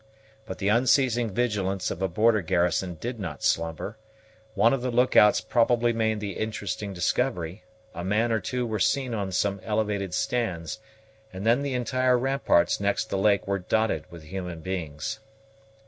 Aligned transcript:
But 0.47 0.57
the 0.57 0.67
unceasing 0.69 1.29
vigilance 1.29 1.91
of 1.91 2.01
a 2.01 2.07
border 2.07 2.41
garrison 2.41 2.95
did 2.95 3.19
not 3.19 3.43
slumber: 3.43 3.99
one 4.55 4.73
of 4.73 4.81
the 4.81 4.89
look 4.89 5.15
outs 5.15 5.41
probably 5.41 5.93
made 5.93 6.19
the 6.19 6.37
interesting 6.39 6.91
discovery; 6.91 7.63
a 7.93 8.03
man 8.03 8.31
or 8.31 8.39
two 8.39 8.65
were 8.65 8.79
seen 8.79 9.13
on 9.13 9.31
some 9.31 9.61
elevated 9.63 10.15
stands, 10.15 10.79
and 11.31 11.45
then 11.45 11.61
the 11.61 11.75
entire 11.75 12.17
ramparts 12.17 12.79
next 12.79 13.11
the 13.11 13.17
lake 13.19 13.45
were 13.45 13.59
dotted 13.59 14.05
with 14.09 14.23
human 14.23 14.61
beings. 14.61 15.19